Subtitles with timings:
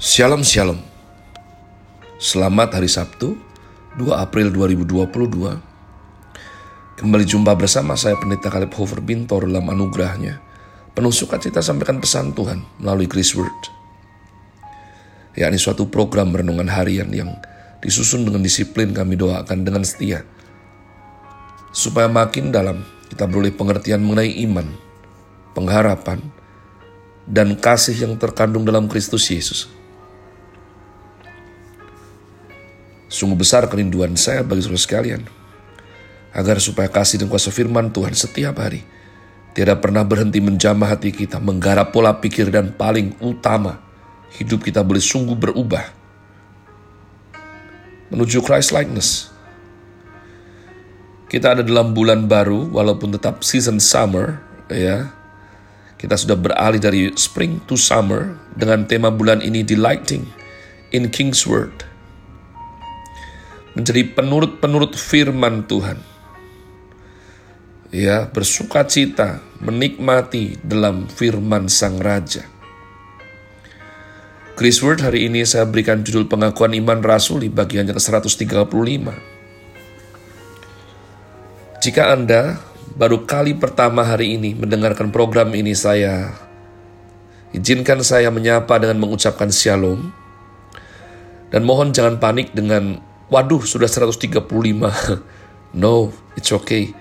[0.00, 0.80] Shalom Shalom.
[2.16, 3.36] Selamat hari Sabtu
[4.00, 4.96] 2 April 2022
[6.96, 10.40] Kembali jumpa bersama saya Pendeta Kaleb Hofer Bintor dalam anugerahnya.
[10.96, 13.52] Penuh sukacita sampaikan pesan Tuhan melalui Grace Word.
[15.36, 17.36] Yakni suatu program renungan harian yang
[17.84, 20.24] disusun dengan disiplin kami doakan dengan setia.
[21.76, 24.64] Supaya makin dalam kita beroleh pengertian mengenai iman,
[25.52, 26.24] pengharapan,
[27.28, 29.76] dan kasih yang terkandung dalam Kristus Yesus.
[33.20, 35.20] Sungguh besar kerinduan saya bagi saudara sekalian,
[36.32, 38.80] agar supaya kasih dan kuasa firman Tuhan setiap hari
[39.52, 43.76] tidak pernah berhenti menjamah hati kita, menggarap pola pikir dan paling utama,
[44.40, 45.84] hidup kita boleh sungguh berubah
[48.08, 49.28] menuju Christ likeness.
[51.28, 54.40] Kita ada dalam bulan baru, walaupun tetap season summer,
[54.72, 55.12] ya.
[56.00, 60.24] Kita sudah beralih dari spring to summer dengan tema bulan ini delighting
[60.96, 61.89] in King's Word
[63.74, 65.98] menjadi penurut-penurut firman Tuhan.
[67.90, 72.46] Ya, bersuka cita, menikmati dalam firman Sang Raja.
[74.54, 78.60] Chris Word hari ini saya berikan judul pengakuan iman rasuli bagiannya ke 135.
[81.80, 82.60] Jika Anda
[82.92, 86.36] baru kali pertama hari ini mendengarkan program ini saya
[87.56, 90.12] izinkan saya menyapa dengan mengucapkan shalom
[91.48, 93.00] dan mohon jangan panik dengan
[93.30, 94.42] waduh sudah 135.
[95.80, 96.92] no, it's okay.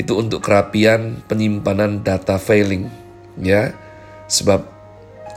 [0.00, 2.88] Itu untuk kerapian penyimpanan data failing.
[3.36, 3.76] Ya,
[4.28, 4.64] sebab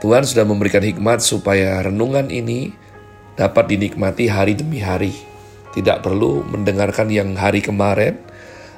[0.00, 2.72] Tuhan sudah memberikan hikmat supaya renungan ini
[3.36, 5.12] dapat dinikmati hari demi hari.
[5.76, 8.16] Tidak perlu mendengarkan yang hari kemarin,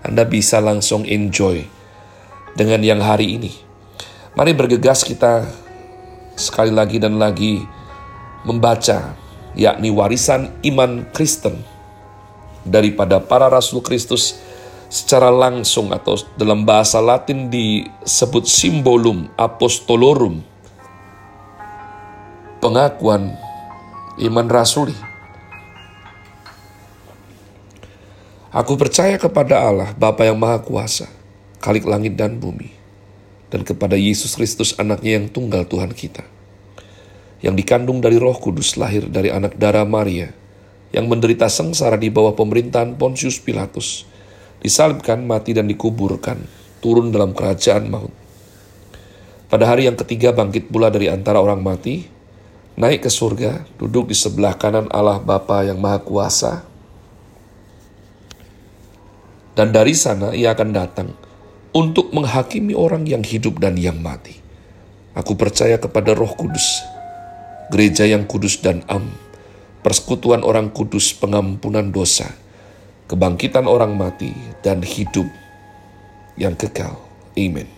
[0.02, 1.62] Anda bisa langsung enjoy
[2.58, 3.54] dengan yang hari ini.
[4.34, 5.46] Mari bergegas kita
[6.38, 7.62] sekali lagi dan lagi
[8.46, 9.14] membaca
[9.56, 11.62] yakni warisan iman Kristen
[12.66, 14.36] daripada para rasul Kristus
[14.88, 20.40] secara langsung atau dalam bahasa Latin disebut simbolum apostolorum
[22.58, 23.36] pengakuan
[24.18, 24.96] iman rasuli.
[28.48, 31.04] Aku percaya kepada Allah Bapa yang Maha Kuasa
[31.60, 32.72] Kalik langit dan bumi
[33.52, 36.24] dan kepada Yesus Kristus anaknya yang tunggal Tuhan kita
[37.44, 40.34] yang dikandung dari roh kudus lahir dari anak darah Maria,
[40.90, 44.08] yang menderita sengsara di bawah pemerintahan Pontius Pilatus,
[44.58, 46.40] disalibkan, mati dan dikuburkan,
[46.82, 48.14] turun dalam kerajaan maut.
[49.48, 52.04] Pada hari yang ketiga bangkit pula dari antara orang mati,
[52.76, 56.66] naik ke surga, duduk di sebelah kanan Allah Bapa yang Maha Kuasa,
[59.58, 61.08] dan dari sana ia akan datang
[61.74, 64.38] untuk menghakimi orang yang hidup dan yang mati.
[65.18, 66.78] Aku percaya kepada Roh Kudus,
[67.68, 69.12] gereja yang kudus dan am,
[69.84, 72.32] persekutuan orang kudus pengampunan dosa,
[73.06, 74.32] kebangkitan orang mati,
[74.64, 75.28] dan hidup
[76.40, 76.96] yang kekal.
[77.36, 77.68] Amin.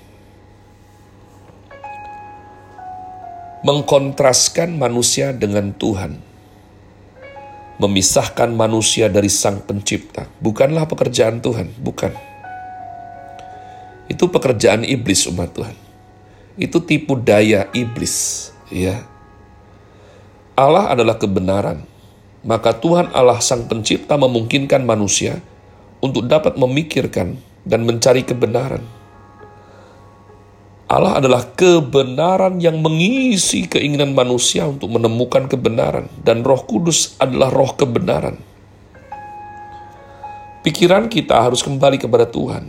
[3.60, 6.16] Mengkontraskan manusia dengan Tuhan,
[7.76, 12.14] memisahkan manusia dari Sang Pencipta, bukanlah pekerjaan Tuhan, bukan.
[14.08, 15.76] Itu pekerjaan iblis umat Tuhan.
[16.56, 19.09] Itu tipu daya iblis, ya
[20.60, 21.88] Allah adalah kebenaran,
[22.44, 25.40] maka Tuhan Allah Sang Pencipta memungkinkan manusia
[26.04, 28.84] untuk dapat memikirkan dan mencari kebenaran.
[30.84, 37.72] Allah adalah kebenaran yang mengisi keinginan manusia untuk menemukan kebenaran, dan Roh Kudus adalah roh
[37.72, 38.36] kebenaran.
[40.60, 42.68] Pikiran kita harus kembali kepada Tuhan.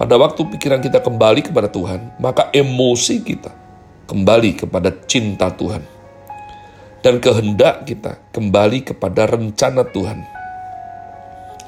[0.00, 3.52] Pada waktu pikiran kita kembali kepada Tuhan, maka emosi kita
[4.08, 5.93] kembali kepada cinta Tuhan
[7.04, 10.24] dan kehendak kita kembali kepada rencana Tuhan.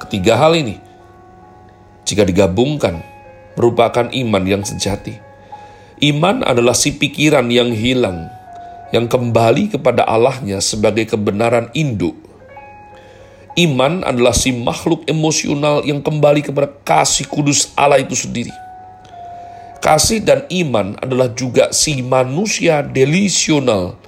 [0.01, 0.81] Ketiga hal ini,
[2.09, 3.05] jika digabungkan,
[3.53, 5.21] merupakan iman yang sejati.
[6.01, 8.33] Iman adalah si pikiran yang hilang,
[8.89, 12.17] yang kembali kepada Allahnya sebagai kebenaran induk.
[13.57, 18.53] Iman adalah si makhluk emosional yang kembali kepada kasih kudus Allah itu sendiri.
[19.81, 24.06] Kasih dan iman adalah juga si manusia delisional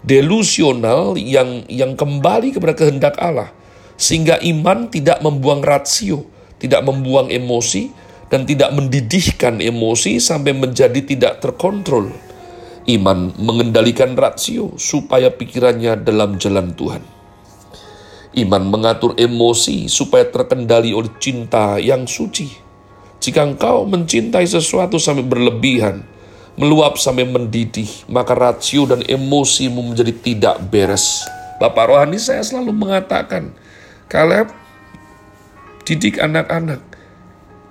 [0.00, 3.52] delusional yang yang kembali kepada kehendak Allah
[4.00, 6.24] sehingga iman tidak membuang rasio,
[6.56, 7.92] tidak membuang emosi
[8.32, 12.08] dan tidak mendidihkan emosi sampai menjadi tidak terkontrol.
[12.88, 17.04] Iman mengendalikan rasio supaya pikirannya dalam jalan Tuhan.
[18.40, 22.48] Iman mengatur emosi supaya terkendali oleh cinta yang suci.
[23.20, 26.08] Jika engkau mencintai sesuatu sampai berlebihan,
[26.60, 31.24] meluap sampai mendidih, maka rasio dan emosimu menjadi tidak beres.
[31.56, 33.56] Bapak rohani saya selalu mengatakan,
[34.12, 34.52] Kaleb,
[35.88, 36.84] didik anak-anak,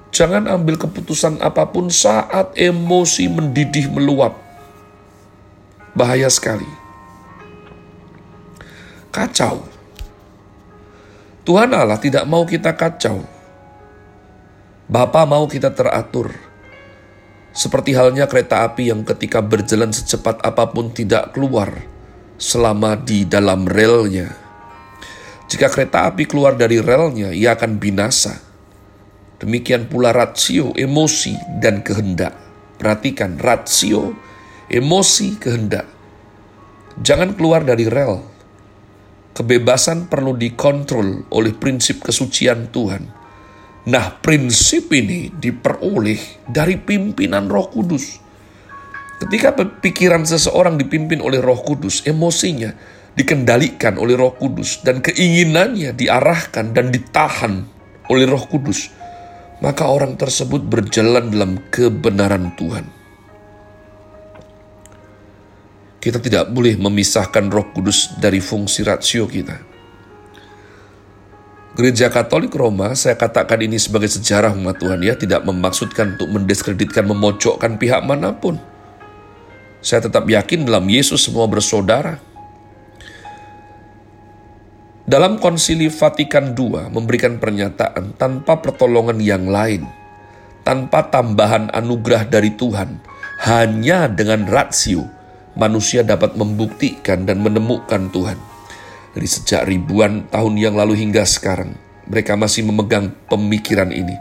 [0.10, 4.34] jangan ambil keputusan apa pun saat emosi mendidih meluap.
[5.94, 6.70] Bahaya sekali.
[9.14, 9.62] Kacau.
[11.46, 13.22] Tuhan Allah tidak mau kita kacau.
[14.90, 16.49] Bapa mau kita teratur.
[17.60, 21.68] Seperti halnya kereta api yang ketika berjalan secepat apa pun tidak keluar
[22.40, 24.32] selama di dalam relnya.
[25.52, 28.40] Jika kereta api keluar dari relnya, ia akan binasa.
[29.44, 32.32] Demikian pula rasio, emosi, dan kehendak.
[32.80, 34.16] Perhatikan, rasio,
[34.72, 35.84] emosi, kehendak.
[37.04, 38.24] Jangan keluar dari rel.
[39.36, 43.19] Kebebasan perlu dikontrol oleh prinsip kesucian Tuhan.
[43.90, 48.22] Nah, prinsip ini diperoleh dari pimpinan Roh Kudus.
[49.18, 52.70] Ketika pikiran seseorang dipimpin oleh Roh Kudus, emosinya
[53.18, 57.66] dikendalikan oleh Roh Kudus dan keinginannya diarahkan dan ditahan
[58.14, 58.94] oleh Roh Kudus,
[59.66, 62.86] maka orang tersebut berjalan dalam kebenaran Tuhan.
[65.98, 69.69] Kita tidak boleh memisahkan Roh Kudus dari fungsi rasio kita.
[71.80, 77.08] Gereja Katolik Roma, saya katakan ini sebagai sejarah umat Tuhan ya, tidak memaksudkan untuk mendiskreditkan,
[77.08, 78.60] memojokkan pihak mana pun.
[79.80, 82.20] Saya tetap yakin dalam Yesus semua bersaudara.
[85.08, 89.88] Dalam konsili Vatikan II memberikan pernyataan tanpa pertolongan yang lain,
[90.68, 93.00] tanpa tambahan anugerah dari Tuhan,
[93.48, 95.08] hanya dengan rasio
[95.56, 98.49] manusia dapat membuktikan dan menemukan Tuhan.
[99.20, 101.76] Dari sejak ribuan tahun yang lalu hingga sekarang,
[102.08, 104.16] mereka masih memegang pemikiran ini.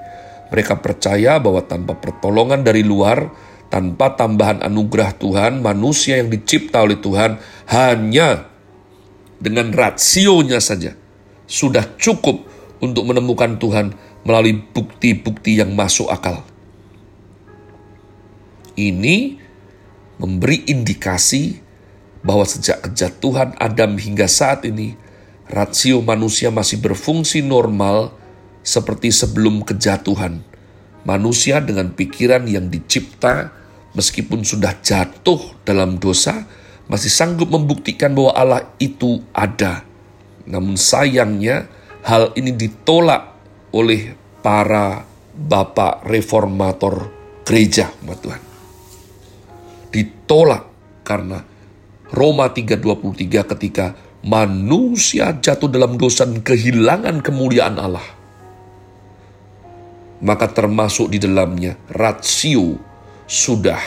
[0.50, 3.31] Mereka percaya bahwa tanpa pertolongan dari luar,
[3.71, 7.39] tanpa tambahan anugerah Tuhan, manusia yang dicipta oleh Tuhan
[7.71, 8.50] hanya
[9.39, 10.99] dengan rasionya saja
[11.47, 12.43] sudah cukup
[12.83, 13.94] untuk menemukan Tuhan
[14.27, 16.43] melalui bukti-bukti yang masuk akal.
[18.75, 19.39] Ini
[20.19, 21.68] memberi indikasi
[22.29, 25.01] bahwa sejak kejatuhan Adam hingga saat ini,
[25.49, 28.13] rasio manusia masih berfungsi normal
[28.61, 30.45] seperti sebelum kejatuhan.
[31.09, 33.49] Manusia dengan pikiran yang dicipta,
[33.97, 36.45] meskipun sudah jatuh dalam dosa,
[36.85, 39.89] masih sanggup membuktikan bahwa Allah itu ada.
[40.45, 41.65] Namun sayangnya
[42.05, 43.41] hal ini ditolak
[43.73, 44.13] oleh
[44.45, 47.09] para bapak reformator
[47.49, 48.43] gereja, Tuhan.
[49.89, 50.69] Ditolak
[51.09, 51.41] karena
[52.12, 53.93] Roma 3.23 ketika
[54.25, 58.08] manusia jatuh dalam dosa dan kehilangan kemuliaan Allah.
[60.19, 62.75] Maka termasuk di dalamnya rasio
[63.28, 63.78] sudah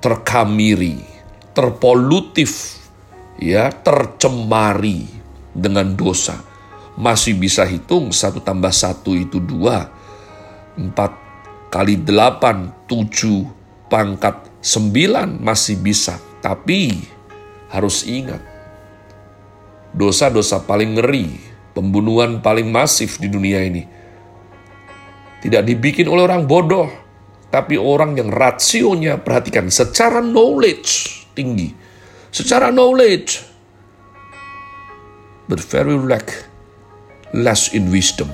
[0.00, 1.18] terkamiri
[1.58, 2.78] terpolutif,
[3.42, 5.10] ya, tercemari
[5.50, 6.38] dengan dosa.
[6.94, 9.90] Masih bisa hitung satu tambah satu itu dua,
[10.78, 11.10] empat
[11.66, 13.42] kali delapan, tujuh,
[13.90, 16.27] pangkat sembilan masih bisa.
[16.38, 17.02] Tapi
[17.68, 18.40] harus ingat,
[19.92, 21.26] dosa-dosa paling ngeri,
[21.74, 23.82] pembunuhan paling masif di dunia ini,
[25.42, 26.88] tidak dibikin oleh orang bodoh,
[27.50, 31.88] tapi orang yang rasionya, perhatikan, secara knowledge, tinggi
[32.30, 33.40] secara knowledge
[35.48, 36.44] but very lack
[37.32, 38.28] less in wisdom.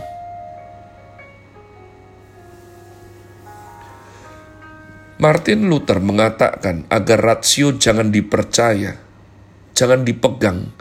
[5.15, 8.99] Martin Luther mengatakan agar rasio jangan dipercaya,
[9.71, 10.75] jangan dipegang,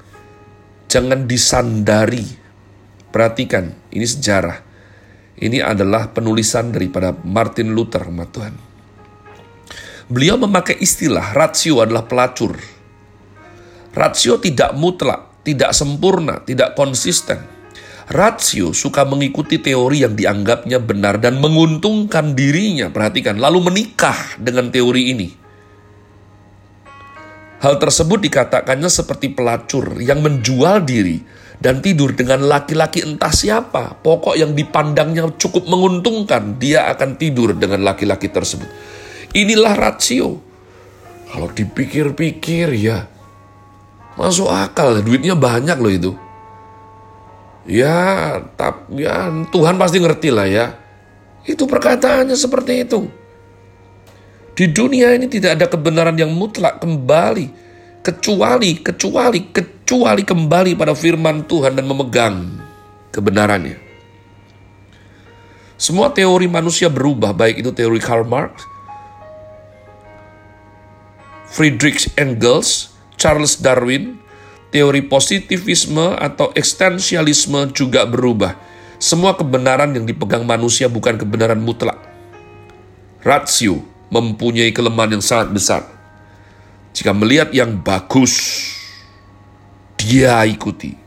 [0.90, 2.42] jangan disandari.
[3.14, 4.58] Perhatikan, ini sejarah.
[5.38, 8.58] Ini adalah penulisan daripada Martin Luther, Tuhan.
[10.10, 12.58] Beliau memakai istilah rasio adalah pelacur.
[13.94, 17.38] Rasio tidak mutlak, tidak sempurna, tidak konsisten.
[18.12, 25.04] Rasio suka mengikuti teori yang dianggapnya benar dan menguntungkan dirinya, perhatikan, lalu menikah dengan teori
[25.16, 25.30] ini.
[27.64, 31.24] Hal tersebut dikatakannya seperti pelacur yang menjual diri
[31.64, 33.96] dan tidur dengan laki-laki entah siapa.
[34.04, 38.68] Pokok yang dipandangnya cukup menguntungkan, dia akan tidur dengan laki-laki tersebut.
[39.32, 40.44] Inilah rasio.
[41.32, 43.08] Kalau dipikir-pikir ya,
[44.20, 45.00] masuk akal.
[45.00, 46.12] Duitnya banyak loh itu.
[47.64, 50.66] Ya, tap, ya Tuhan pasti ngerti lah ya.
[51.48, 53.08] Itu perkataannya seperti itu.
[54.54, 57.66] Di dunia ini tidak ada kebenaran yang mutlak kembali.
[58.04, 62.36] Kecuali, kecuali, kecuali kembali pada firman Tuhan dan memegang
[63.16, 63.80] kebenarannya.
[65.80, 68.64] Semua teori manusia berubah, baik itu teori Karl Marx,
[71.52, 74.23] Friedrich Engels, Charles Darwin,
[74.74, 78.58] teori positivisme atau eksistensialisme juga berubah.
[78.98, 82.02] Semua kebenaran yang dipegang manusia bukan kebenaran mutlak.
[83.22, 85.82] Ratio mempunyai kelemahan yang sangat besar.
[86.98, 88.34] Jika melihat yang bagus,
[89.94, 90.98] dia ikuti.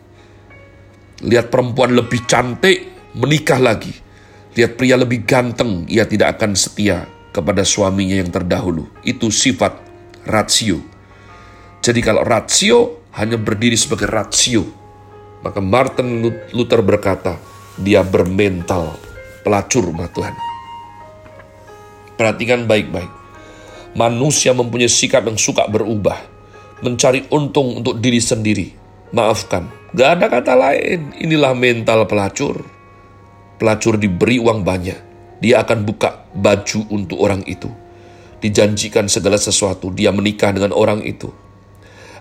[1.26, 3.94] Lihat perempuan lebih cantik, menikah lagi.
[4.54, 8.88] Lihat pria lebih ganteng, ia tidak akan setia kepada suaminya yang terdahulu.
[9.02, 9.76] Itu sifat
[10.28, 10.80] ratio.
[11.80, 14.68] Jadi kalau ratio hanya berdiri sebagai rasio.
[15.40, 16.20] Maka Martin
[16.52, 17.40] Luther berkata,
[17.80, 18.96] dia bermental
[19.44, 20.36] pelacur rumah Tuhan.
[22.16, 23.08] Perhatikan baik-baik.
[23.96, 26.16] Manusia mempunyai sikap yang suka berubah.
[26.84, 28.68] Mencari untung untuk diri sendiri.
[29.16, 31.16] Maafkan, gak ada kata lain.
[31.16, 32.60] Inilah mental pelacur.
[33.56, 34.98] Pelacur diberi uang banyak.
[35.40, 37.68] Dia akan buka baju untuk orang itu.
[38.44, 39.88] Dijanjikan segala sesuatu.
[39.88, 41.45] Dia menikah dengan orang itu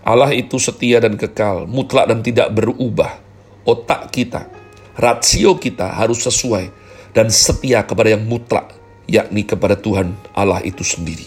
[0.05, 3.17] Allah itu setia dan kekal, mutlak dan tidak berubah.
[3.65, 4.45] Otak kita,
[4.93, 6.69] rasio kita harus sesuai
[7.17, 8.69] dan setia kepada yang mutlak,
[9.09, 11.25] yakni kepada Tuhan Allah itu sendiri.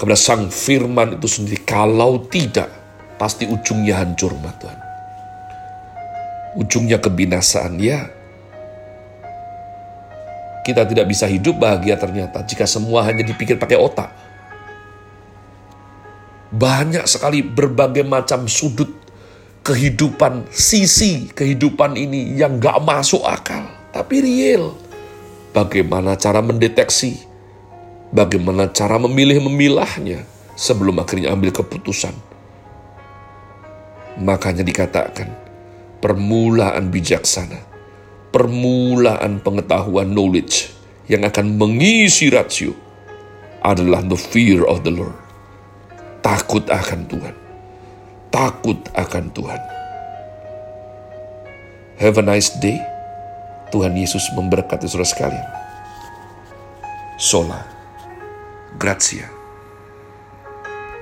[0.00, 1.60] Kepada Sang Firman itu sendiri.
[1.60, 2.72] Kalau tidak,
[3.20, 4.80] pasti ujungnya hancur, ma Tuhan.
[6.56, 8.08] Ujungnya kebinasaan, ya.
[10.64, 14.29] Kita tidak bisa hidup bahagia ternyata jika semua hanya dipikir pakai otak
[16.50, 18.90] banyak sekali berbagai macam sudut
[19.62, 24.74] kehidupan, sisi kehidupan ini yang gak masuk akal, tapi real.
[25.54, 27.22] Bagaimana cara mendeteksi,
[28.10, 30.26] bagaimana cara memilih-memilahnya
[30.58, 32.14] sebelum akhirnya ambil keputusan.
[34.18, 35.30] Makanya dikatakan,
[36.02, 37.62] permulaan bijaksana,
[38.34, 40.70] permulaan pengetahuan knowledge
[41.06, 42.74] yang akan mengisi rasio
[43.62, 45.29] adalah the fear of the Lord
[46.20, 47.34] takut akan Tuhan.
[48.30, 49.62] Takut akan Tuhan.
[52.00, 52.80] Have a nice day.
[53.70, 55.48] Tuhan Yesus memberkati saudara sekalian.
[57.20, 57.60] Sola.
[58.80, 59.39] Grazie.